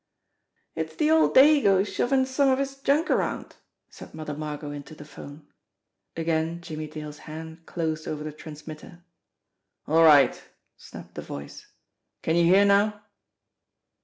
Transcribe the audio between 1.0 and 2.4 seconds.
old dago shovin'